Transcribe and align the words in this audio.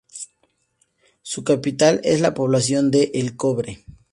Su 1.21 1.43
capital 1.43 2.01
es 2.03 2.21
la 2.21 2.33
población 2.33 2.89
de 2.89 3.11
El 3.13 3.37
Cobre. 3.37 3.85